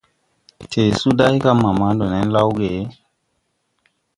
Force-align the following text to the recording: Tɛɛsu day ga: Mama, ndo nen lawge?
Tɛɛsu 0.71 1.09
day 1.17 1.35
ga: 1.43 1.51
Mama, 1.63 1.85
ndo 1.93 2.05
nen 2.07 2.27
lawge? 2.33 2.71